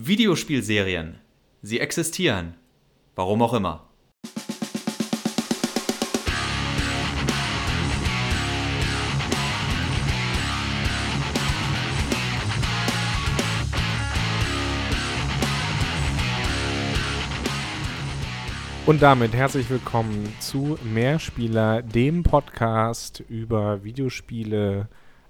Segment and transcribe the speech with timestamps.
[0.00, 1.16] Videospielserien.
[1.60, 2.54] Sie existieren.
[3.16, 3.88] Warum auch immer.
[18.86, 24.88] Und damit herzlich willkommen zu Mehrspieler, dem Podcast über Videospiele.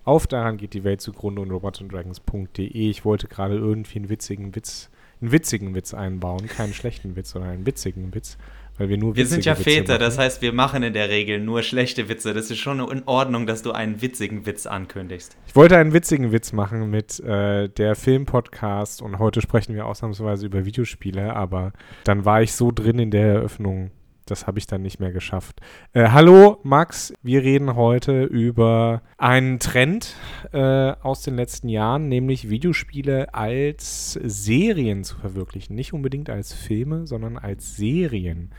[0.08, 2.64] Auf daran geht die Welt zugrunde und robotsanddragons.de.
[2.70, 4.88] Ich wollte gerade irgendwie einen witzigen Witz,
[5.20, 8.38] einen witzigen Witz einbauen, keinen schlechten Witz, sondern einen witzigen Witz.
[8.78, 10.00] Weil wir nur Wir sind ja Witze Väter, machen.
[10.00, 12.32] das heißt, wir machen in der Regel nur schlechte Witze.
[12.32, 15.36] Das ist schon in Ordnung, dass du einen witzigen Witz ankündigst.
[15.46, 20.46] Ich wollte einen witzigen Witz machen mit äh, der Filmpodcast und heute sprechen wir ausnahmsweise
[20.46, 23.90] über Videospiele, aber dann war ich so drin in der Eröffnung,
[24.30, 25.60] das habe ich dann nicht mehr geschafft.
[25.92, 30.14] Äh, hallo Max, wir reden heute über einen Trend
[30.52, 35.74] äh, aus den letzten Jahren, nämlich Videospiele als Serien zu verwirklichen.
[35.74, 38.50] Nicht unbedingt als Filme, sondern als Serien.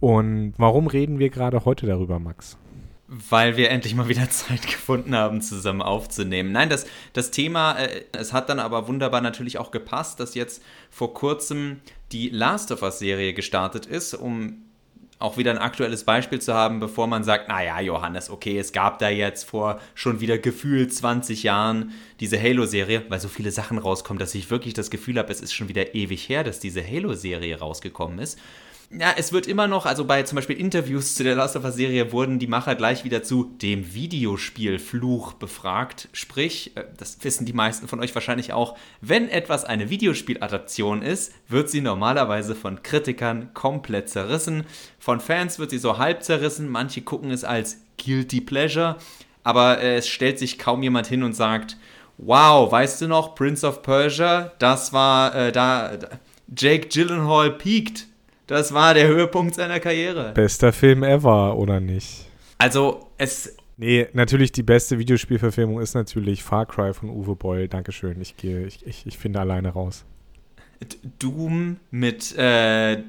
[0.00, 2.58] Und warum reden wir gerade heute darüber, Max?
[3.08, 6.52] Weil wir endlich mal wieder Zeit gefunden haben, zusammen aufzunehmen.
[6.52, 10.62] Nein, das, das Thema, äh, es hat dann aber wunderbar natürlich auch gepasst, dass jetzt
[10.90, 11.80] vor kurzem
[12.12, 14.65] die Last of Us-Serie gestartet ist, um
[15.18, 18.98] auch wieder ein aktuelles Beispiel zu haben, bevor man sagt, naja, Johannes, okay, es gab
[18.98, 24.18] da jetzt vor schon wieder gefühlt 20 Jahren diese Halo-Serie, weil so viele Sachen rauskommen,
[24.18, 27.58] dass ich wirklich das Gefühl habe, es ist schon wieder ewig her, dass diese Halo-Serie
[27.58, 28.38] rausgekommen ist.
[28.90, 31.74] Ja, es wird immer noch, also bei zum Beispiel Interviews zu der Last of Us
[31.74, 36.08] Serie wurden die Macher gleich wieder zu dem Videospielfluch befragt.
[36.12, 41.32] Sprich, äh, das wissen die meisten von euch wahrscheinlich auch, wenn etwas eine Videospieladaption ist,
[41.48, 44.64] wird sie normalerweise von Kritikern komplett zerrissen.
[45.00, 48.98] Von Fans wird sie so halb zerrissen, manche gucken es als Guilty Pleasure,
[49.42, 51.76] aber äh, es stellt sich kaum jemand hin und sagt,
[52.18, 56.08] wow, weißt du noch, Prince of Persia, das war äh, da, da
[56.56, 58.06] Jake Gyllenhaal peaked.
[58.46, 60.32] Das war der Höhepunkt seiner Karriere.
[60.32, 62.26] Bester Film ever, oder nicht?
[62.58, 63.56] Also, es.
[63.76, 67.68] Nee, natürlich die beste Videospielverfilmung ist natürlich Far Cry von Uwe Boll.
[67.68, 68.20] Dankeschön.
[68.20, 70.04] Ich gehe, ich, ich, ich finde alleine raus.
[71.18, 73.02] Doom mit äh,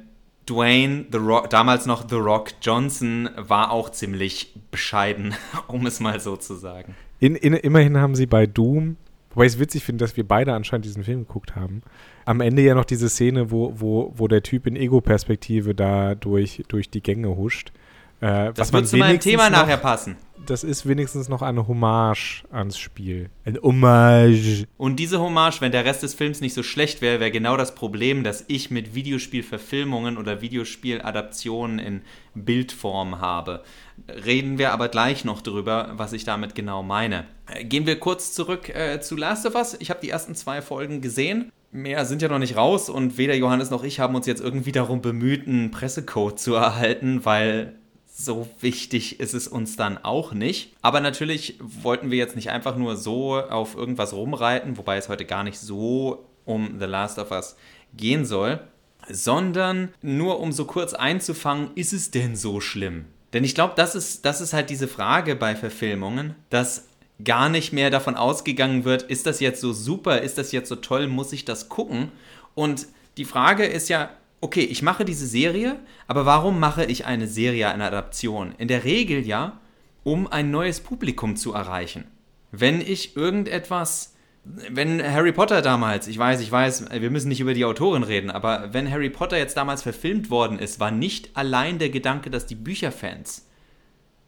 [0.50, 5.36] Dwayne, The Rock, damals noch The Rock Johnson, war auch ziemlich bescheiden,
[5.68, 6.96] um es mal so zu sagen.
[7.20, 8.98] In, in, immerhin haben sie bei Doom,
[9.32, 11.82] wobei ich es witzig finde, dass wir beide anscheinend diesen Film geguckt haben,
[12.26, 16.64] am Ende ja noch diese Szene, wo, wo, wo der Typ in Ego-Perspektive da durch,
[16.68, 17.72] durch die Gänge huscht.
[18.20, 20.18] Äh, Das wird zu meinem Thema nachher passen.
[20.46, 23.30] Das ist wenigstens noch eine Hommage ans Spiel.
[23.44, 24.66] Ein Hommage.
[24.78, 27.76] Und diese Hommage, wenn der Rest des Films nicht so schlecht wäre, wäre genau das
[27.76, 32.02] Problem, das ich mit Videospielverfilmungen oder Videospieladaptionen in
[32.34, 33.64] Bildform habe.
[34.08, 37.26] Reden wir aber gleich noch drüber, was ich damit genau meine.
[37.48, 39.76] Äh, Gehen wir kurz zurück äh, zu Last of Us.
[39.80, 41.52] Ich habe die ersten zwei Folgen gesehen.
[41.72, 44.72] Mehr sind ja noch nicht raus und weder Johannes noch ich haben uns jetzt irgendwie
[44.72, 47.76] darum bemüht, einen Pressecode zu erhalten, weil
[48.20, 50.74] so wichtig ist es uns dann auch nicht.
[50.82, 55.26] Aber natürlich wollten wir jetzt nicht einfach nur so auf irgendwas rumreiten, wobei es heute
[55.26, 57.56] gar nicht so um The Last of Us
[57.96, 58.60] gehen soll,
[59.08, 63.06] sondern nur um so kurz einzufangen, ist es denn so schlimm?
[63.34, 66.88] Denn ich glaube, das ist, das ist halt diese Frage bei Verfilmungen, dass
[67.24, 70.76] gar nicht mehr davon ausgegangen wird, ist das jetzt so super, ist das jetzt so
[70.76, 72.12] toll, muss ich das gucken?
[72.56, 74.10] Und die Frage ist ja,
[74.42, 78.54] okay, ich mache diese Serie, aber warum mache ich eine Serie, eine Adaption?
[78.58, 79.60] In der Regel ja,
[80.04, 82.06] um ein neues Publikum zu erreichen.
[82.52, 87.54] Wenn ich irgendetwas, wenn Harry Potter damals, ich weiß, ich weiß, wir müssen nicht über
[87.54, 91.80] die Autorin reden, aber wenn Harry Potter jetzt damals verfilmt worden ist, war nicht allein
[91.80, 93.48] der Gedanke, dass die Bücherfans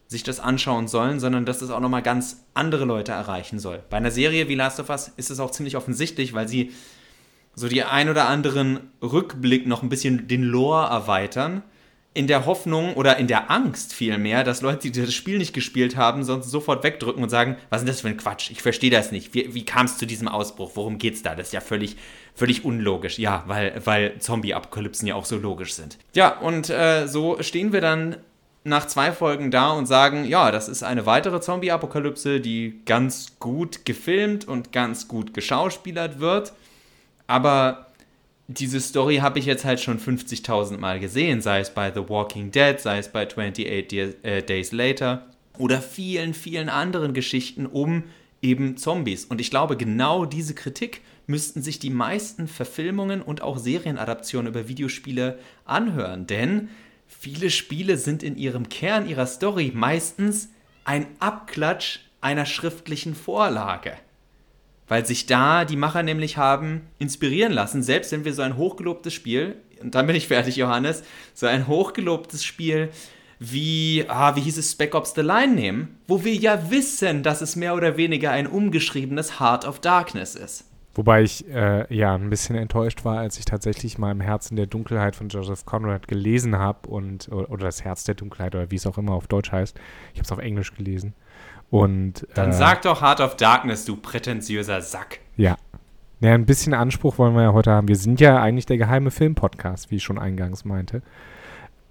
[0.06, 3.80] sich das anschauen sollen, sondern dass es auch nochmal ganz andere Leute erreichen soll.
[3.90, 6.72] Bei einer Serie wie Last of Us ist es auch ziemlich offensichtlich, weil sie
[7.60, 11.62] so die ein oder anderen Rückblick noch ein bisschen den Lore erweitern,
[12.12, 15.96] in der Hoffnung oder in der Angst vielmehr, dass Leute, die das Spiel nicht gespielt
[15.96, 18.50] haben, sonst sofort wegdrücken und sagen, was ist das für ein Quatsch?
[18.50, 19.32] Ich verstehe das nicht.
[19.32, 20.72] Wie, wie kam es zu diesem Ausbruch?
[20.74, 21.36] Worum geht's da?
[21.36, 21.96] Das ist ja völlig,
[22.34, 23.18] völlig unlogisch.
[23.18, 25.98] Ja, weil, weil Zombie-Apokalypsen ja auch so logisch sind.
[26.14, 28.16] Ja, und äh, so stehen wir dann
[28.64, 33.84] nach zwei Folgen da und sagen, ja, das ist eine weitere Zombie-Apokalypse, die ganz gut
[33.84, 36.52] gefilmt und ganz gut geschauspielert wird.
[37.30, 37.86] Aber
[38.48, 42.50] diese Story habe ich jetzt halt schon 50.000 Mal gesehen, sei es bei The Walking
[42.50, 48.02] Dead, sei es bei 28 Days, äh, Days Later oder vielen, vielen anderen Geschichten um
[48.42, 49.26] eben Zombies.
[49.26, 54.66] Und ich glaube, genau diese Kritik müssten sich die meisten Verfilmungen und auch Serienadaptionen über
[54.66, 56.26] Videospiele anhören.
[56.26, 56.68] Denn
[57.06, 60.48] viele Spiele sind in ihrem Kern ihrer Story meistens
[60.82, 63.92] ein Abklatsch einer schriftlichen Vorlage.
[64.90, 69.14] Weil sich da die Macher nämlich haben inspirieren lassen, selbst wenn wir so ein hochgelobtes
[69.14, 72.90] Spiel, und dann bin ich fertig, Johannes, so ein hochgelobtes Spiel
[73.38, 77.40] wie, ah, wie hieß es, Spec Ops The Line nehmen, wo wir ja wissen, dass
[77.40, 80.64] es mehr oder weniger ein umgeschriebenes Heart of Darkness ist.
[80.94, 84.66] Wobei ich äh, ja ein bisschen enttäuscht war, als ich tatsächlich mal im Herzen der
[84.66, 88.88] Dunkelheit von Joseph Conrad gelesen habe und oder das Herz der Dunkelheit oder wie es
[88.88, 89.78] auch immer auf Deutsch heißt.
[90.12, 91.14] Ich habe es auf Englisch gelesen.
[91.70, 95.20] Und dann äh, sag doch Heart of Darkness, du prätentiöser Sack.
[95.36, 95.56] Ja.
[96.20, 97.88] Ja, ein bisschen Anspruch wollen wir ja heute haben.
[97.88, 101.00] Wir sind ja eigentlich der geheime Filmpodcast, wie ich schon eingangs meinte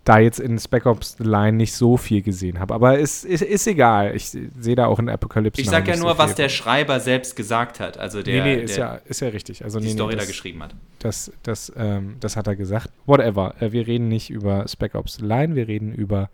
[0.09, 2.73] da jetzt in Spec Ops The Line nicht so viel gesehen habe.
[2.73, 4.15] Aber es ist, ist, egal.
[4.15, 5.61] Ich sehe da auch in Apocalypse.
[5.61, 7.99] Ich sag ja nur, so was der Schreiber selbst gesagt hat.
[7.99, 9.63] Also der, nee, nee, ist, ja, ist ja richtig.
[9.63, 10.73] Also, die nee, Story nee, das, da geschrieben hat.
[10.97, 12.89] Das, das, ähm, das hat er gesagt.
[13.05, 13.53] Whatever.
[13.59, 16.31] Äh, wir reden nicht über Spec Ops The Line, wir reden über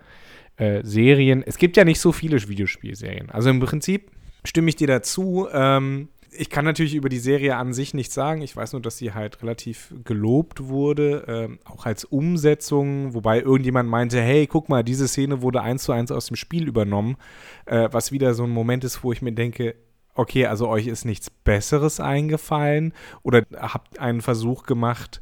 [0.57, 1.43] äh, Serien.
[1.45, 3.29] Es gibt ja nicht so viele Videospielserien.
[3.29, 4.11] Also im Prinzip
[4.43, 5.47] stimme ich dir dazu.
[5.51, 8.41] Ähm, ich kann natürlich über die Serie an sich nichts sagen.
[8.41, 13.89] Ich weiß nur, dass sie halt relativ gelobt wurde, ähm, auch als Umsetzung, wobei irgendjemand
[13.89, 17.17] meinte, hey, guck mal, diese Szene wurde eins zu eins aus dem Spiel übernommen,
[17.65, 19.75] äh, was wieder so ein Moment ist, wo ich mir denke,
[20.13, 22.93] okay, also euch ist nichts Besseres eingefallen
[23.23, 25.21] oder habt einen Versuch gemacht,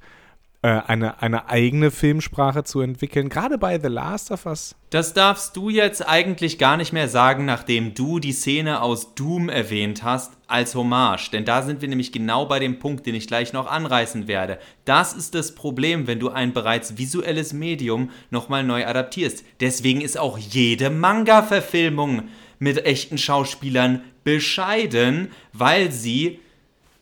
[0.70, 4.76] eine, eine eigene Filmsprache zu entwickeln, gerade bei The Last of Us.
[4.92, 9.50] Das darfst du jetzt eigentlich gar nicht mehr sagen, nachdem du die Szene aus Doom
[9.50, 11.32] erwähnt hast, als Hommage.
[11.32, 14.58] Denn da sind wir nämlich genau bei dem Punkt, den ich gleich noch anreißen werde.
[14.86, 19.44] Das ist das Problem, wenn du ein bereits visuelles Medium nochmal neu adaptierst.
[19.60, 22.30] Deswegen ist auch jede Manga-Verfilmung
[22.60, 26.40] mit echten Schauspielern bescheiden, weil sie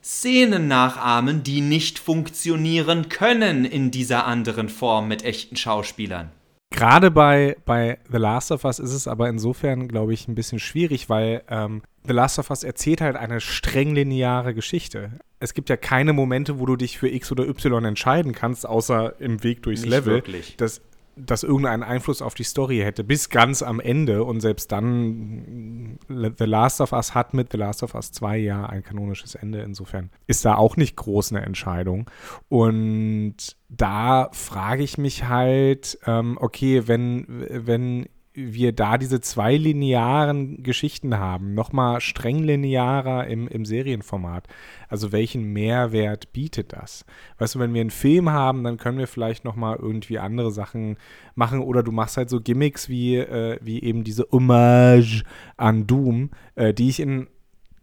[0.03, 6.31] Szenen nachahmen, die nicht funktionieren können in dieser anderen Form mit echten Schauspielern.
[6.71, 10.57] Gerade bei, bei The Last of Us ist es aber insofern, glaube ich, ein bisschen
[10.59, 15.12] schwierig, weil ähm, The Last of Us erzählt halt eine streng lineare Geschichte.
[15.39, 19.19] Es gibt ja keine Momente, wo du dich für X oder Y entscheiden kannst, außer
[19.19, 20.13] im Weg durchs Nicht Level.
[20.15, 20.56] Wirklich.
[20.57, 20.81] Das
[21.16, 24.24] das irgendeinen Einfluss auf die Story hätte, bis ganz am Ende.
[24.24, 28.66] Und selbst dann, The Last of Us hat mit The Last of Us 2 ja
[28.66, 29.62] ein kanonisches Ende.
[29.62, 32.10] Insofern ist da auch nicht groß eine Entscheidung.
[32.50, 33.36] Und
[33.69, 41.18] da frage ich mich halt, ähm, okay, wenn, wenn wir da diese zwei linearen Geschichten
[41.18, 44.48] haben, nochmal streng linearer im, im Serienformat.
[44.88, 47.06] Also welchen Mehrwert bietet das?
[47.39, 50.98] Weißt du, wenn wir einen Film haben, dann können wir vielleicht nochmal irgendwie andere Sachen
[51.36, 55.24] machen oder du machst halt so Gimmicks wie, äh, wie eben diese Hommage
[55.57, 57.27] an Doom, äh, die ich in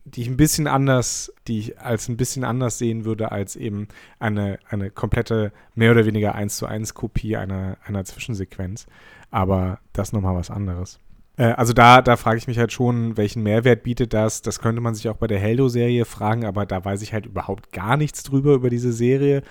[0.08, 3.88] die ich ein bisschen anders, die ich als ein bisschen anders sehen würde als eben
[4.18, 8.86] eine, eine komplette, mehr oder weniger eins zu eins Kopie einer, einer Zwischensequenz
[9.30, 10.98] aber das nochmal was anderes.
[11.36, 14.42] Äh, also da, da frage ich mich halt schon, welchen Mehrwert bietet das?
[14.42, 17.72] Das könnte man sich auch bei der Heldo-Serie fragen, aber da weiß ich halt überhaupt
[17.72, 19.42] gar nichts drüber über diese Serie.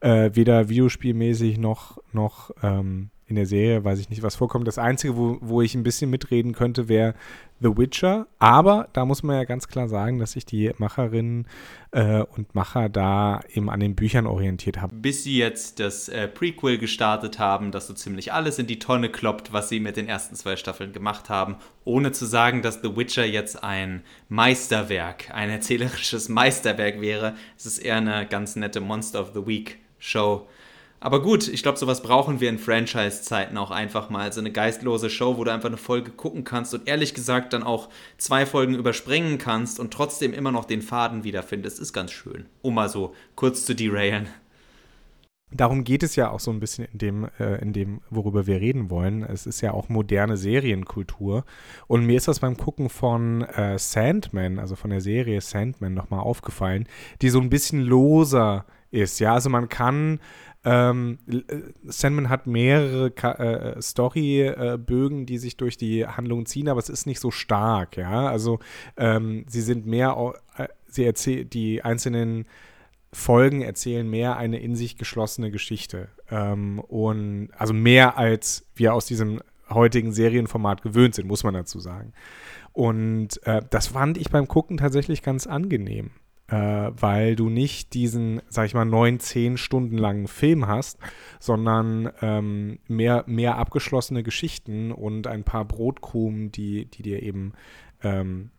[0.00, 4.68] Äh, weder videospielmäßig noch, noch ähm, in der Serie weiß ich nicht, was vorkommt.
[4.68, 7.14] Das Einzige, wo, wo ich ein bisschen mitreden könnte, wäre
[7.60, 8.28] The Witcher.
[8.38, 11.48] Aber da muss man ja ganz klar sagen, dass sich die Macherinnen
[11.90, 15.02] äh, und Macher da eben an den Büchern orientiert haben.
[15.02, 19.10] Bis sie jetzt das äh, Prequel gestartet haben, das so ziemlich alles in die Tonne
[19.10, 21.56] kloppt, was sie mit den ersten zwei Staffeln gemacht haben.
[21.84, 27.34] Ohne zu sagen, dass The Witcher jetzt ein Meisterwerk, ein erzählerisches Meisterwerk wäre.
[27.56, 30.46] Es ist eher eine ganz nette Monster of the Week Show
[31.00, 34.32] aber gut, ich glaube, sowas brauchen wir in Franchise-Zeiten auch einfach mal.
[34.32, 37.62] So eine geistlose Show, wo du einfach eine Folge gucken kannst und ehrlich gesagt dann
[37.62, 42.46] auch zwei Folgen überspringen kannst und trotzdem immer noch den Faden wiederfindest, ist ganz schön.
[42.62, 44.28] Um mal so kurz zu derailen.
[45.52, 48.60] Darum geht es ja auch so ein bisschen in dem, äh, in dem, worüber wir
[48.60, 49.22] reden wollen.
[49.22, 51.44] Es ist ja auch moderne Serienkultur.
[51.86, 56.20] Und mir ist das beim Gucken von äh, Sandman, also von der Serie Sandman, nochmal
[56.20, 56.88] aufgefallen,
[57.22, 59.18] die so ein bisschen loser ist.
[59.20, 60.20] Ja, also man kann
[60.66, 61.42] ähm, äh,
[61.84, 67.20] Sandman hat mehrere äh, Storybögen, die sich durch die Handlung ziehen, aber es ist nicht
[67.20, 68.28] so stark, ja.
[68.28, 68.58] Also
[68.96, 72.46] ähm, sie sind mehr, äh, sie erzählen, die einzelnen
[73.12, 76.08] Folgen erzählen mehr eine in sich geschlossene Geschichte.
[76.32, 79.40] Ähm, und also mehr als wir aus diesem
[79.70, 82.12] heutigen Serienformat gewöhnt sind, muss man dazu sagen.
[82.72, 86.10] Und äh, das fand ich beim Gucken tatsächlich ganz angenehm
[86.48, 90.98] äh, weil du nicht diesen, sag ich mal, neun, zehn Stunden langen Film hast,
[91.40, 97.52] sondern ähm, mehr, mehr abgeschlossene Geschichten und ein paar Brotkrumen, die, die dir eben
[98.02, 98.50] ähm,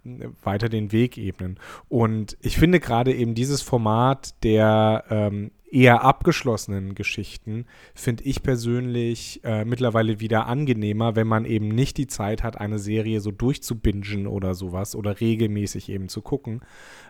[0.43, 1.59] weiter den Weg ebnen.
[1.87, 9.41] Und ich finde gerade eben dieses Format der ähm, eher abgeschlossenen Geschichten finde ich persönlich
[9.43, 14.27] äh, mittlerweile wieder angenehmer, wenn man eben nicht die Zeit hat, eine Serie so durchzubingen
[14.27, 16.61] oder sowas oder regelmäßig eben zu gucken,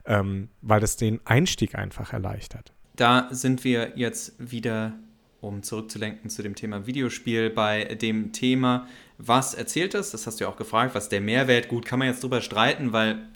[0.06, 2.74] ähm, weil das den Einstieg einfach erleichtert.
[2.96, 4.94] Da sind wir jetzt wieder,
[5.40, 8.88] um zurückzulenken zu dem Thema Videospiel, bei dem Thema,
[9.20, 10.12] was erzählt es?
[10.12, 12.92] Das hast du ja auch gefragt, was der Mehrwert, gut, kann man jetzt drüber streiten,
[12.92, 13.28] weil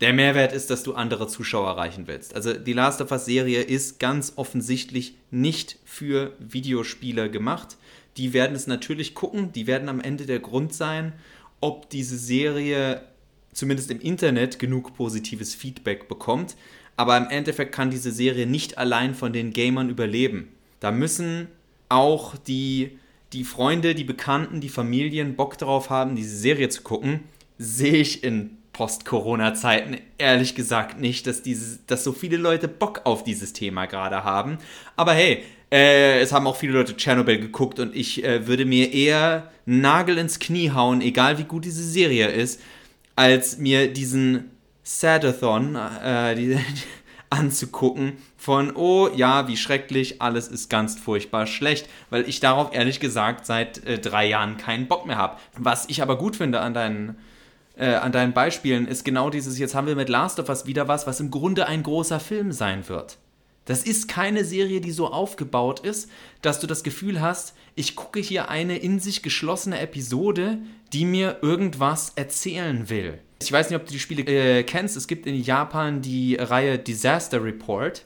[0.00, 2.34] der Mehrwert ist, dass du andere Zuschauer erreichen willst.
[2.34, 7.76] Also die Last of Us Serie ist ganz offensichtlich nicht für Videospieler gemacht.
[8.16, 11.12] Die werden es natürlich gucken, die werden am Ende der Grund sein,
[11.60, 13.02] ob diese Serie
[13.52, 16.56] zumindest im Internet genug positives Feedback bekommt.
[16.96, 20.48] Aber im Endeffekt kann diese Serie nicht allein von den Gamern überleben.
[20.80, 21.48] Da müssen
[21.88, 22.98] auch die,
[23.32, 27.20] die Freunde, die Bekannten, die Familien Bock darauf haben, diese Serie zu gucken.
[27.58, 33.24] Sehe ich in Post-Corona-Zeiten ehrlich gesagt nicht, dass, dieses, dass so viele Leute Bock auf
[33.24, 34.58] dieses Thema gerade haben.
[34.96, 38.92] Aber hey, äh, es haben auch viele Leute Tschernobyl geguckt und ich äh, würde mir
[38.92, 42.60] eher Nagel ins Knie hauen, egal wie gut diese Serie ist,
[43.16, 44.50] als mir diesen
[44.82, 46.58] Sadathon äh, die,
[47.30, 52.98] anzugucken von, oh ja, wie schrecklich, alles ist ganz furchtbar schlecht, weil ich darauf ehrlich
[52.98, 55.36] gesagt seit äh, drei Jahren keinen Bock mehr habe.
[55.56, 57.16] Was ich aber gut finde an deinen
[57.80, 60.86] äh, an deinen Beispielen ist genau dieses, jetzt haben wir mit Last of Us wieder
[60.86, 63.18] was, was im Grunde ein großer Film sein wird.
[63.64, 66.10] Das ist keine Serie, die so aufgebaut ist,
[66.42, 70.58] dass du das Gefühl hast, ich gucke hier eine in sich geschlossene Episode,
[70.92, 73.18] die mir irgendwas erzählen will.
[73.42, 74.96] Ich weiß nicht, ob du die Spiele äh, kennst.
[74.96, 78.04] Es gibt in Japan die Reihe Disaster Report,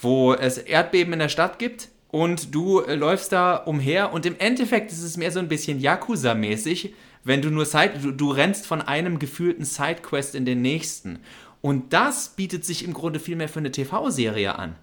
[0.00, 4.38] wo es Erdbeben in der Stadt gibt und du äh, läufst da umher und im
[4.38, 6.92] Endeffekt ist es mehr so ein bisschen Yakuza-mäßig
[7.26, 11.18] wenn du nur Side, du, du rennst von einem gefühlten Sidequest in den nächsten.
[11.60, 14.76] Und das bietet sich im Grunde viel mehr für eine TV-Serie an.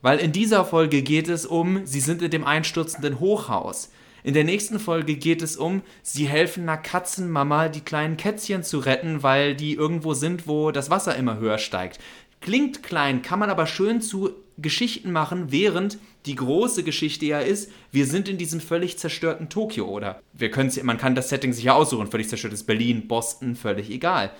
[0.00, 3.90] Weil in dieser Folge geht es um, sie sind in dem einstürzenden Hochhaus.
[4.22, 8.78] In der nächsten Folge geht es um, sie helfen einer Katzenmama, die kleinen Kätzchen zu
[8.78, 11.98] retten, weil die irgendwo sind, wo das Wasser immer höher steigt.
[12.40, 14.30] Klingt klein, kann man aber schön zu
[14.62, 19.86] Geschichten machen, während die große Geschichte ja ist, wir sind in diesem völlig zerstörten Tokio,
[19.86, 20.20] oder?
[20.32, 20.50] Wir
[20.82, 24.30] man kann das Setting sich ja aussuchen, völlig zerstörtes Berlin, Boston, völlig egal.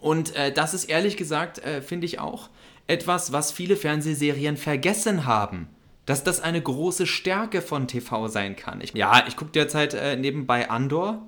[0.00, 2.48] Und äh, das ist ehrlich gesagt, äh, finde ich auch
[2.86, 5.68] etwas, was viele Fernsehserien vergessen haben.
[6.06, 8.80] Dass das eine große Stärke von TV sein kann.
[8.80, 11.22] Ich, ja, ich gucke derzeit äh, nebenbei Andor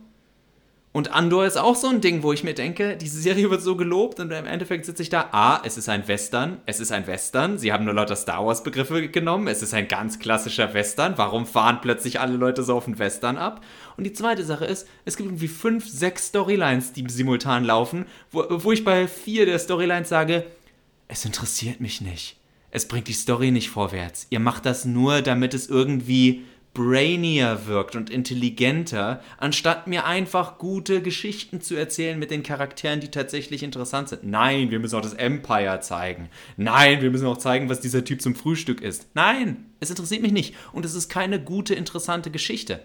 [0.92, 3.76] und Andor ist auch so ein Ding, wo ich mir denke, diese Serie wird so
[3.76, 7.06] gelobt und im Endeffekt sitze ich da, ah, es ist ein Western, es ist ein
[7.06, 11.16] Western, sie haben nur lauter Star Wars Begriffe genommen, es ist ein ganz klassischer Western,
[11.16, 13.64] warum fahren plötzlich alle Leute so auf den Western ab?
[13.96, 18.44] Und die zweite Sache ist, es gibt irgendwie fünf, sechs Storylines, die simultan laufen, wo,
[18.50, 20.44] wo ich bei vier der Storylines sage,
[21.08, 22.36] es interessiert mich nicht.
[22.70, 24.26] Es bringt die Story nicht vorwärts.
[24.30, 26.44] Ihr macht das nur, damit es irgendwie
[26.74, 33.10] brainier wirkt und intelligenter, anstatt mir einfach gute Geschichten zu erzählen mit den Charakteren, die
[33.10, 34.24] tatsächlich interessant sind.
[34.24, 36.30] Nein, wir müssen auch das Empire zeigen.
[36.56, 39.08] Nein, wir müssen auch zeigen, was dieser Typ zum Frühstück isst.
[39.14, 40.54] Nein, es interessiert mich nicht.
[40.72, 42.80] Und es ist keine gute, interessante Geschichte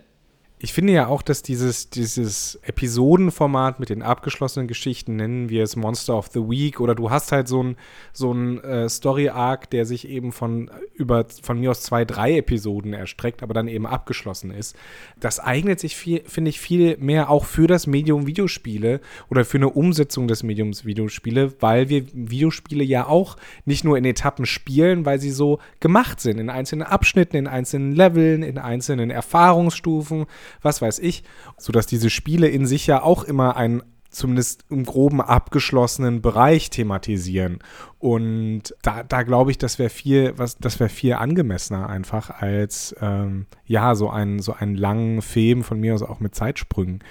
[0.60, 5.76] ich finde ja auch, dass dieses, dieses Episodenformat mit den abgeschlossenen Geschichten, nennen wir es
[5.76, 7.76] Monster of the Week, oder du hast halt so ein,
[8.12, 12.94] so ein äh, Story-Arc, der sich eben von über von mir aus zwei, drei Episoden
[12.94, 14.76] erstreckt, aber dann eben abgeschlossen ist.
[15.20, 19.00] Das eignet sich, finde ich, viel mehr auch für das Medium Videospiele
[19.30, 24.06] oder für eine Umsetzung des Mediums Videospiele, weil wir Videospiele ja auch nicht nur in
[24.06, 29.12] Etappen spielen, weil sie so gemacht sind, in einzelnen Abschnitten, in einzelnen Leveln, in einzelnen
[29.12, 30.26] Erfahrungsstufen
[30.62, 31.24] was weiß ich,
[31.58, 37.60] sodass diese Spiele in sich ja auch immer einen zumindest im groben abgeschlossenen Bereich thematisieren.
[38.00, 42.96] Und da, da glaube ich, das wäre viel, was, das wäre viel angemessener einfach als
[43.02, 47.04] ähm, ja, so einen, so einen langen Film von mir aus auch mit Zeitsprüngen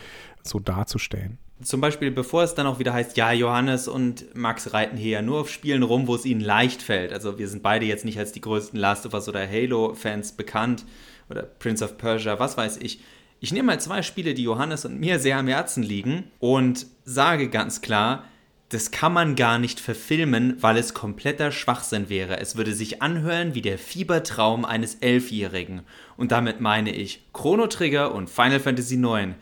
[0.42, 1.38] so darzustellen.
[1.62, 5.22] Zum Beispiel, bevor es dann auch wieder heißt, ja, Johannes und Max reiten hier ja
[5.22, 7.14] nur auf Spielen rum, wo es ihnen leicht fällt.
[7.14, 10.84] Also wir sind beide jetzt nicht als die größten Last of Us oder Halo-Fans bekannt
[11.30, 13.00] oder Prince of Persia, was weiß ich.
[13.40, 17.48] Ich nehme mal zwei Spiele, die Johannes und mir sehr am Herzen liegen und sage
[17.48, 18.24] ganz klar,
[18.70, 22.40] das kann man gar nicht verfilmen, weil es kompletter Schwachsinn wäre.
[22.40, 25.82] Es würde sich anhören wie der Fiebertraum eines Elfjährigen.
[26.16, 29.34] Und damit meine ich Chrono Trigger und Final Fantasy IX.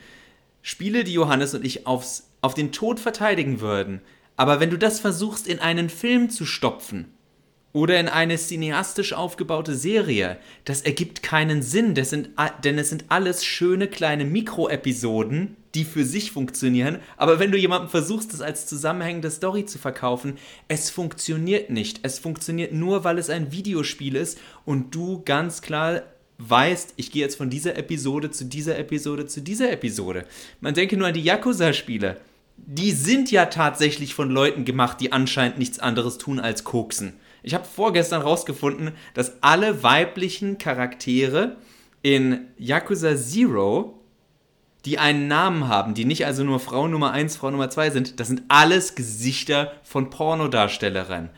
[0.61, 4.03] Spiele, die Johannes und ich aufs, auf den Tod verteidigen würden.
[4.37, 7.15] Aber wenn du das versuchst in einen Film zu stopfen,
[7.75, 10.39] oder in eine cineastisch aufgebaute Serie.
[10.65, 12.31] Das ergibt keinen Sinn, sind,
[12.63, 17.01] denn es sind alles schöne kleine Mikroepisoden, die für sich funktionieren.
[17.17, 20.39] Aber wenn du jemandem versuchst, das als zusammenhängende Story zu verkaufen,
[20.69, 21.99] es funktioniert nicht.
[22.05, 26.03] Es funktioniert nur, weil es ein Videospiel ist und du ganz klar
[26.39, 30.27] weißt, ich gehe jetzt von dieser Episode zu dieser Episode zu dieser Episode.
[30.61, 32.19] Man denke nur an die Yakuza-Spiele.
[32.57, 37.15] Die sind ja tatsächlich von Leuten gemacht, die anscheinend nichts anderes tun als koksen.
[37.45, 41.57] Ich habe vorgestern rausgefunden, dass alle weiblichen Charaktere
[42.01, 44.01] in Yakuza Zero,
[44.87, 48.19] die einen Namen haben, die nicht also nur Frau Nummer 1, Frau Nummer 2 sind,
[48.19, 51.29] das sind alles Gesichter von Pornodarstellerinnen.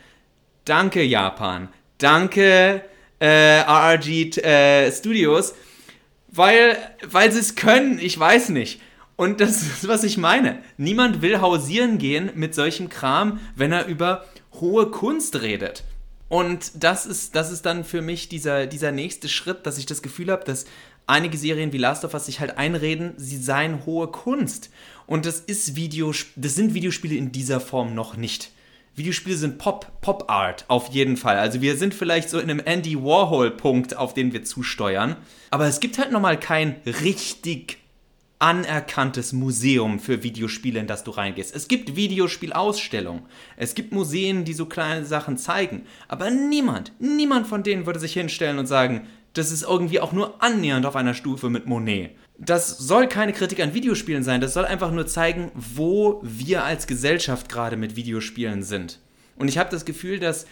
[0.65, 1.71] Danke, Japan.
[1.99, 2.83] Danke,
[3.19, 5.55] äh, RRG äh, Studios,
[6.29, 8.81] weil, weil sie es können, ich weiß nicht.
[9.17, 10.63] Und das ist, was ich meine.
[10.77, 14.25] Niemand will hausieren gehen mit solchem Kram, wenn er über
[14.61, 15.83] hohe Kunst redet.
[16.29, 20.03] Und das ist, das ist dann für mich dieser, dieser nächste Schritt, dass ich das
[20.03, 20.65] Gefühl habe, dass
[21.07, 24.71] einige Serien wie Last of Us sich halt einreden, sie seien hohe Kunst.
[25.07, 28.51] Und das ist Video, das sind Videospiele in dieser Form noch nicht.
[28.97, 31.37] Videospiele sind Pop, Pop Art auf jeden Fall.
[31.37, 35.17] Also wir sind vielleicht so in einem Andy Warhol Punkt, auf den wir zusteuern.
[35.51, 37.79] Aber es gibt halt nochmal kein richtig
[38.39, 41.55] anerkanntes Museum für Videospiele, in das du reingehst.
[41.55, 43.23] Es gibt Videospielausstellungen.
[43.57, 45.87] Es gibt Museen, die so kleine Sachen zeigen.
[46.09, 50.43] Aber niemand, niemand von denen würde sich hinstellen und sagen, das ist irgendwie auch nur
[50.43, 54.65] annähernd auf einer Stufe mit Monet das soll keine Kritik an Videospielen sein, das soll
[54.65, 59.01] einfach nur zeigen, wo wir als Gesellschaft gerade mit Videospielen sind.
[59.37, 60.47] Und ich habe das Gefühl, dass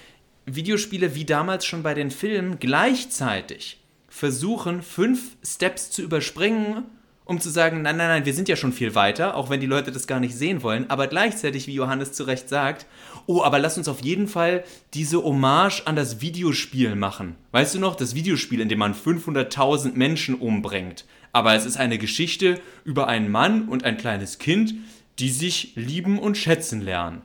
[0.47, 6.85] Videospiele wie damals schon bei den Filmen gleichzeitig versuchen, fünf Steps zu überspringen,
[7.25, 9.67] um zu sagen, nein, nein, nein, wir sind ja schon viel weiter, auch wenn die
[9.67, 12.87] Leute das gar nicht sehen wollen, aber gleichzeitig, wie Johannes zu Recht sagt,
[13.27, 17.37] oh, aber lass uns auf jeden Fall diese Hommage an das Videospiel machen.
[17.53, 21.05] Weißt du noch, das Videospiel, in dem man 500.000 Menschen umbringt
[21.35, 24.75] aber es ist eine Geschichte über einen Mann und ein kleines Kind,
[25.19, 27.23] die sich lieben und schätzen lernen.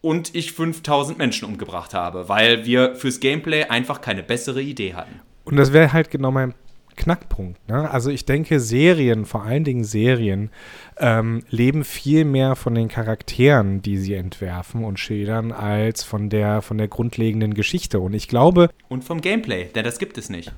[0.00, 5.20] Und ich 5000 Menschen umgebracht habe, weil wir fürs Gameplay einfach keine bessere Idee hatten.
[5.44, 6.54] Und das wäre halt genau mein
[6.96, 7.68] Knackpunkt.
[7.68, 7.90] Ne?
[7.90, 10.50] Also ich denke, Serien, vor allen Dingen Serien,
[10.98, 16.62] ähm, leben viel mehr von den Charakteren, die sie entwerfen und schildern, als von der,
[16.62, 18.00] von der grundlegenden Geschichte.
[18.00, 18.70] Und ich glaube.
[18.88, 20.52] Und vom Gameplay, denn das gibt es nicht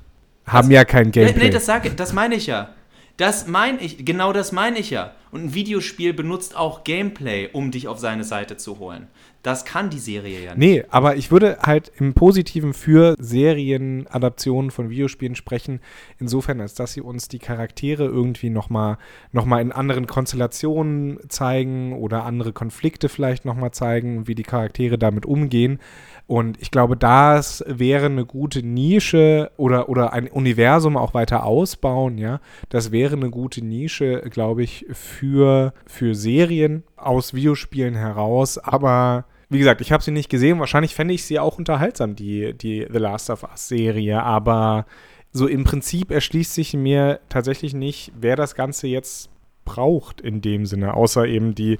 [0.45, 1.45] haben das, ja kein Gameplay.
[1.45, 2.69] Nee, das, sag, das meine ich ja.
[3.17, 5.13] Das meine ich, genau das meine ich ja.
[5.31, 9.07] Und ein Videospiel benutzt auch Gameplay, um dich auf seine Seite zu holen.
[9.43, 10.57] Das kann die Serie ja nicht.
[10.57, 15.81] Nee, aber ich würde halt im Positiven für Serienadaptionen von Videospielen sprechen,
[16.17, 18.97] insofern, als dass sie uns die Charaktere irgendwie nochmal
[19.31, 24.97] noch mal in anderen Konstellationen zeigen oder andere Konflikte vielleicht nochmal zeigen, wie die Charaktere
[24.97, 25.79] damit umgehen.
[26.27, 32.17] Und ich glaube, das wäre eine gute Nische oder, oder ein Universum auch weiter ausbauen,
[32.17, 32.39] ja.
[32.69, 38.57] Das wäre eine gute Nische, glaube ich, für, für Serien aus Videospielen heraus.
[38.57, 40.59] Aber wie gesagt, ich habe sie nicht gesehen.
[40.59, 44.23] Wahrscheinlich fände ich sie auch unterhaltsam, die, die The Last of Us-Serie.
[44.23, 44.87] Aber
[45.31, 49.29] so im Prinzip erschließt sich mir tatsächlich nicht, wer das Ganze jetzt
[49.63, 51.77] braucht in dem Sinne, außer eben die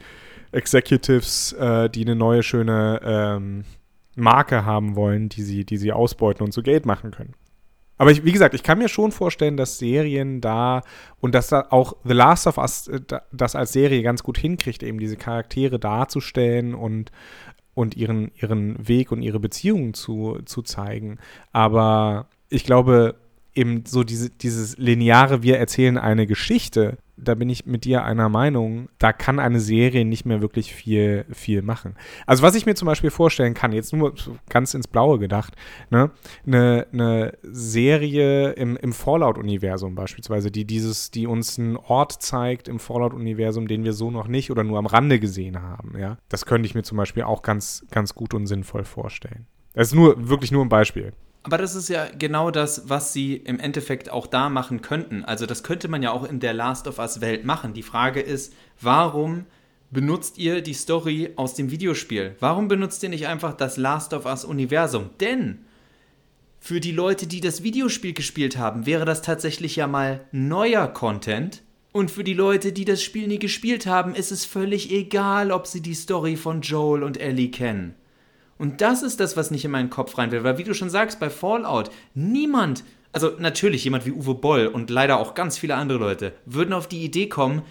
[0.51, 3.63] Executives, äh, die eine neue schöne ähm,
[4.15, 7.33] Marke haben wollen, die sie, die sie ausbeuten und zu Geld machen können.
[7.97, 10.81] Aber ich, wie gesagt, ich kann mir schon vorstellen, dass Serien da
[11.21, 12.99] und dass da auch The Last of Us äh,
[13.31, 17.11] das als Serie ganz gut hinkriegt, eben diese Charaktere darzustellen und,
[17.73, 21.19] und ihren, ihren Weg und ihre Beziehungen zu, zu zeigen.
[21.53, 23.15] Aber ich glaube,
[23.55, 28.27] eben so diese, dieses lineare, wir erzählen eine Geschichte, da bin ich mit dir einer
[28.27, 31.95] Meinung, da kann eine Serie nicht mehr wirklich viel, viel machen.
[32.25, 34.13] Also was ich mir zum Beispiel vorstellen kann, jetzt nur
[34.49, 35.55] ganz ins Blaue gedacht,
[35.89, 36.11] ne,
[36.45, 42.79] eine, eine Serie im, im Fallout-Universum beispielsweise, die dieses, die uns einen Ort zeigt im
[42.79, 46.17] Fallout-Universum, den wir so noch nicht oder nur am Rande gesehen haben, ja.
[46.27, 49.47] Das könnte ich mir zum Beispiel auch ganz, ganz gut und sinnvoll vorstellen.
[49.73, 51.13] Das ist nur, wirklich nur ein Beispiel.
[51.45, 55.23] Aber das ist ja genau das, was sie im Endeffekt auch da machen könnten.
[55.23, 57.75] Also das könnte man ja auch in der Last of Us Welt machen.
[57.75, 59.45] Die Frage ist, warum
[59.91, 62.35] benutzt ihr die Story aus dem Videospiel?
[62.39, 65.11] Warum benutzt ihr nicht einfach das Last of Us Universum?
[65.19, 65.59] Denn
[66.59, 71.61] für die Leute, die das Videospiel gespielt haben, wäre das tatsächlich ja mal neuer Content.
[71.91, 75.67] Und für die Leute, die das Spiel nie gespielt haben, ist es völlig egal, ob
[75.67, 77.93] sie die Story von Joel und Ellie kennen.
[78.57, 80.43] Und das ist das, was nicht in meinen Kopf rein will.
[80.43, 84.89] Weil, wie du schon sagst, bei Fallout, niemand, also natürlich jemand wie Uwe Boll und
[84.89, 87.63] leider auch ganz viele andere Leute, würden auf die Idee kommen,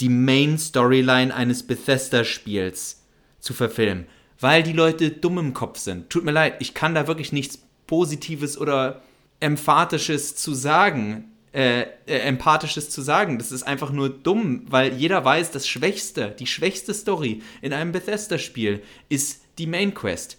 [0.00, 3.02] die Main-Storyline eines Bethesda-Spiels
[3.40, 4.06] zu verfilmen.
[4.38, 6.10] Weil die Leute dumm im Kopf sind.
[6.10, 9.02] Tut mir leid, ich kann da wirklich nichts Positives oder
[9.40, 11.32] Emphatisches zu sagen.
[11.52, 13.38] äh, äh, Empathisches zu sagen.
[13.38, 17.92] Das ist einfach nur dumm, weil jeder weiß, das Schwächste, die schwächste Story in einem
[17.92, 20.38] Bethesda-Spiel ist die Main Quest.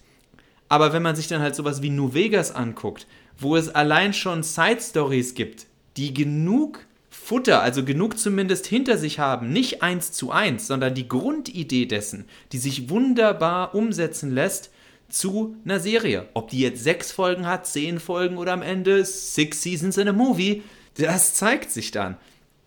[0.70, 4.44] Aber wenn man sich dann halt sowas wie New Vegas anguckt, wo es allein schon
[4.44, 10.68] Side-Stories gibt, die genug Futter, also genug zumindest hinter sich haben, nicht eins zu eins,
[10.68, 14.72] sondern die Grundidee dessen, die sich wunderbar umsetzen lässt
[15.10, 16.28] zu einer Serie.
[16.34, 20.14] Ob die jetzt sechs Folgen hat, zehn Folgen oder am Ende six seasons in a
[20.14, 20.64] movie,
[20.96, 22.18] das zeigt sich dann.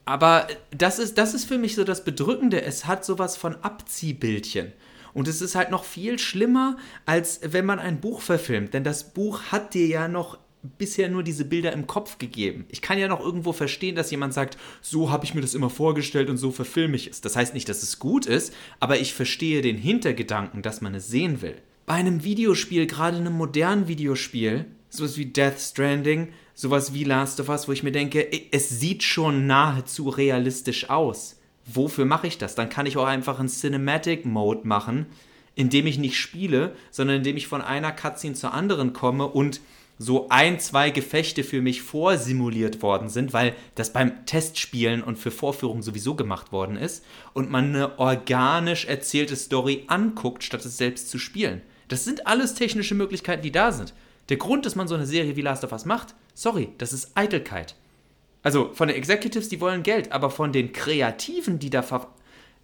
[0.04, 2.62] Aber das ist, das ist für mich so das Bedrückende.
[2.62, 4.72] Es hat sowas von Abziehbildchen.
[5.14, 8.75] Und es ist halt noch viel schlimmer, als wenn man ein Buch verfilmt.
[8.75, 12.66] Denn das Buch hat dir ja noch bisher nur diese Bilder im Kopf gegeben.
[12.68, 15.70] Ich kann ja noch irgendwo verstehen, dass jemand sagt, so habe ich mir das immer
[15.70, 17.20] vorgestellt und so verfilme ich es.
[17.20, 21.09] Das heißt nicht, dass es gut ist, aber ich verstehe den Hintergedanken, dass man es
[21.09, 21.57] sehen will.
[21.87, 27.49] Bei einem Videospiel, gerade einem modernen Videospiel, sowas wie Death Stranding, sowas wie Last of
[27.49, 31.39] Us, wo ich mir denke, es sieht schon nahezu realistisch aus.
[31.66, 32.55] Wofür mache ich das?
[32.55, 35.07] Dann kann ich auch einfach einen Cinematic Mode machen,
[35.55, 39.27] in dem ich nicht spiele, sondern in dem ich von einer Cutscene zur anderen komme
[39.27, 39.61] und
[40.03, 45.31] so ein, zwei Gefechte für mich vorsimuliert worden sind, weil das beim Testspielen und für
[45.31, 51.11] Vorführungen sowieso gemacht worden ist und man eine organisch erzählte Story anguckt, statt es selbst
[51.11, 51.61] zu spielen.
[51.88, 53.92] Das sind alles technische Möglichkeiten, die da sind.
[54.31, 57.11] Der Grund, dass man so eine Serie wie Last of Us macht, sorry, das ist
[57.14, 57.75] Eitelkeit.
[58.42, 61.85] Also von den Executives, die wollen Geld, aber von den Kreativen, die, da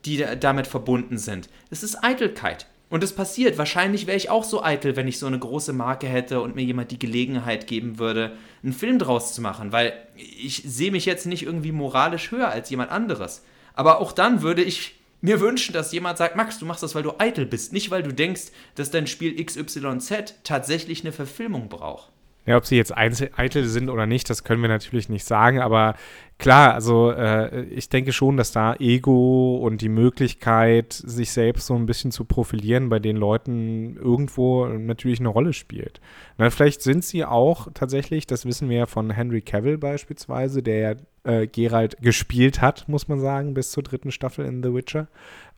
[0.04, 2.66] die da damit verbunden sind, das ist Eitelkeit.
[2.88, 3.58] Und es passiert.
[3.58, 6.62] Wahrscheinlich wäre ich auch so eitel, wenn ich so eine große Marke hätte und mir
[6.62, 11.26] jemand die Gelegenheit geben würde, einen Film draus zu machen, weil ich sehe mich jetzt
[11.26, 13.44] nicht irgendwie moralisch höher als jemand anderes.
[13.74, 17.02] Aber auch dann würde ich mir wünschen, dass jemand sagt, Max, du machst das, weil
[17.02, 22.10] du eitel bist, nicht weil du denkst, dass dein Spiel XYZ tatsächlich eine Verfilmung braucht.
[22.46, 25.96] Ja, ob sie jetzt eitel sind oder nicht, das können wir natürlich nicht sagen, aber
[26.38, 31.74] klar, also äh, ich denke schon, dass da Ego und die Möglichkeit, sich selbst so
[31.74, 36.00] ein bisschen zu profilieren, bei den Leuten irgendwo natürlich eine Rolle spielt.
[36.38, 40.78] Na, vielleicht sind sie auch tatsächlich, das wissen wir ja von Henry Cavill beispielsweise, der
[40.78, 45.08] ja äh, Geralt gespielt hat, muss man sagen, bis zur dritten Staffel in The Witcher.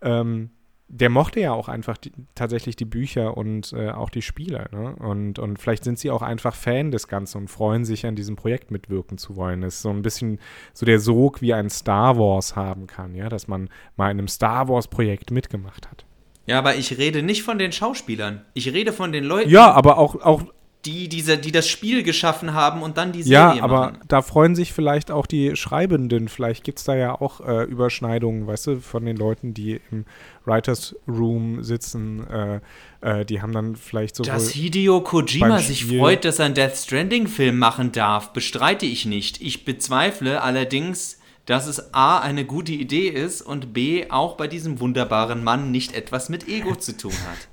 [0.01, 0.51] Ähm,
[0.89, 4.69] der mochte ja auch einfach die, tatsächlich die Bücher und äh, auch die Spiele.
[4.73, 4.97] Ne?
[4.97, 8.37] Und, und vielleicht sind sie auch einfach Fan des Ganzen und freuen sich, an diesem
[8.37, 9.61] Projekt mitwirken zu wollen.
[9.61, 10.39] Das ist so ein bisschen
[10.73, 14.29] so der Sog, wie ein Star Wars haben kann, ja, dass man mal in einem
[14.29, 16.07] Star Wars-Projekt mitgemacht hat.
[16.47, 18.43] Ja, aber ich rede nicht von den Schauspielern.
[18.55, 19.51] Ich rede von den Leuten.
[19.51, 20.45] Ja, aber auch, auch,
[20.89, 23.99] die, diese, die das Spiel geschaffen haben und dann die Serie Ja, aber machen.
[24.09, 26.29] da freuen sich vielleicht auch die Schreibenden.
[26.29, 30.07] Vielleicht gibt es da ja auch äh, Überschneidungen, weißt du, von den Leuten, die im
[30.47, 32.27] Writers Room sitzen.
[32.27, 32.61] Äh,
[33.03, 34.23] äh, die haben dann vielleicht so.
[34.23, 39.43] Dass Hideo Kojima sich freut, dass er einen Death Stranding-Film machen darf, bestreite ich nicht.
[39.43, 44.81] Ich bezweifle allerdings, dass es A, eine gute Idee ist und B, auch bei diesem
[44.81, 47.49] wunderbaren Mann nicht etwas mit Ego zu tun hat.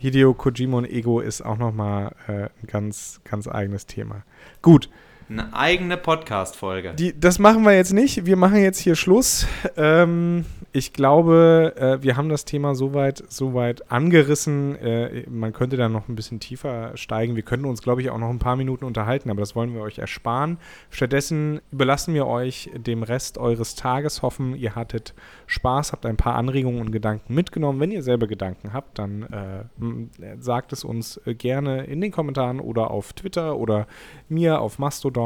[0.00, 4.24] Hideo Kojima und Ego ist auch nochmal äh, ein ganz, ganz eigenes Thema.
[4.62, 4.88] Gut.
[5.30, 6.92] Eine eigene Podcast-Folge.
[7.16, 8.26] Das machen wir jetzt nicht.
[8.26, 9.46] Wir machen jetzt hier Schluss.
[9.76, 14.74] Ähm, ich glaube, äh, wir haben das Thema soweit, soweit angerissen.
[14.76, 17.36] Äh, man könnte da noch ein bisschen tiefer steigen.
[17.36, 19.82] Wir könnten uns, glaube ich, auch noch ein paar Minuten unterhalten, aber das wollen wir
[19.82, 20.58] euch ersparen.
[20.90, 24.22] Stattdessen überlassen wir euch dem Rest eures Tages.
[24.22, 25.14] Hoffen, ihr hattet
[25.46, 27.78] Spaß, habt ein paar Anregungen und Gedanken mitgenommen.
[27.78, 32.90] Wenn ihr selber Gedanken habt, dann äh, sagt es uns gerne in den Kommentaren oder
[32.90, 33.86] auf Twitter oder
[34.28, 35.19] mir auf Mastodon.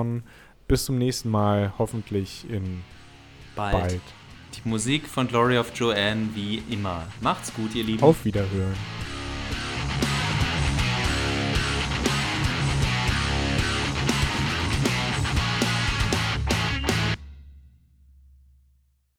[0.67, 2.83] Bis zum nächsten Mal, hoffentlich in
[3.55, 3.73] bald.
[3.73, 4.01] bald.
[4.55, 7.05] Die Musik von Glory of Joanne wie immer.
[7.21, 8.03] Macht's gut, ihr Lieben.
[8.03, 8.75] Auf Wiederhören.